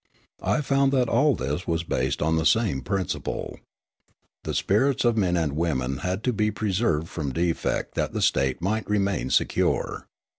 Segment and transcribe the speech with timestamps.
[0.41, 3.59] I found that all this was based on the same principle.
[4.45, 8.63] The spirits of men and women had to be preserved from defect that the state
[8.63, 10.07] might remain secure.